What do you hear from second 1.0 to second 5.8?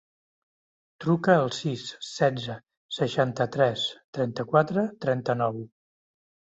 Truca al sis, setze, seixanta-tres, trenta-quatre, trenta-nou.